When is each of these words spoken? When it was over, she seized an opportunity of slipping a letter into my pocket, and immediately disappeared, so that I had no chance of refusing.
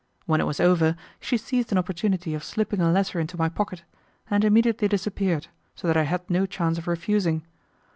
When 0.25 0.41
it 0.41 0.45
was 0.47 0.59
over, 0.59 0.95
she 1.19 1.37
seized 1.37 1.71
an 1.71 1.77
opportunity 1.77 2.33
of 2.33 2.43
slipping 2.43 2.81
a 2.81 2.91
letter 2.91 3.19
into 3.19 3.37
my 3.37 3.49
pocket, 3.49 3.83
and 4.31 4.43
immediately 4.43 4.87
disappeared, 4.87 5.45
so 5.75 5.85
that 5.85 5.95
I 5.95 6.05
had 6.09 6.27
no 6.27 6.47
chance 6.47 6.79
of 6.79 6.87
refusing. 6.87 7.45